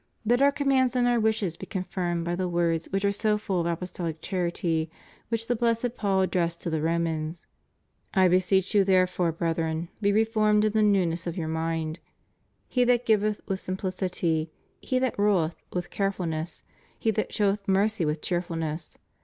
Let 0.25 0.41
Our 0.41 0.51
commands 0.51 0.95
and 0.95 1.07
Our 1.07 1.19
wishes 1.19 1.57
be 1.57 1.67
confirmed 1.67 2.25
by 2.25 2.35
the 2.35 2.47
words 2.47 2.87
which 2.89 3.05
are 3.05 3.11
so 3.11 3.37
full 3.37 3.59
of 3.59 3.67
apostoUc 3.67 4.15
charity 4.19 4.89
which 5.29 5.45
the 5.45 5.55
blessed 5.55 5.95
Paul 5.95 6.21
addressed 6.21 6.59
to 6.61 6.71
the 6.71 6.81
Romans: 6.81 7.45
"I 8.11 8.27
beseech 8.27 8.73
you 8.73 8.83
therefore 8.83 9.31
brethren, 9.31 9.89
be 10.01 10.11
reformed 10.11 10.65
in 10.65 10.71
the 10.73 10.81
newness 10.81 11.27
of 11.27 11.37
your 11.37 11.49
mind; 11.49 11.99
he 12.67 12.83
that 12.85 13.05
giveth, 13.05 13.41
with 13.47 13.59
simplicity; 13.59 14.49
he 14.79 14.97
that 14.97 15.19
ruleth, 15.19 15.57
with 15.71 15.91
carefulness; 15.91 16.63
he 16.97 17.11
that 17.11 17.31
showeth 17.31 17.67
mercy 17.67 18.03
with 18.03 18.23
cheerfulness. 18.23 18.97